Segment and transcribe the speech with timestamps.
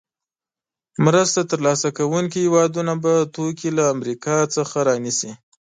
[1.05, 5.31] مرسته تر لاسه کوونکې هېوادونه به توکي له امریکا څخه رانیسي.